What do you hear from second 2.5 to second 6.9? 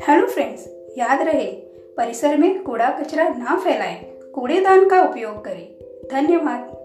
कूड़ा कचरा ना फैलाएँ, कूड़ेदान का उपयोग करें। धन्यवाद।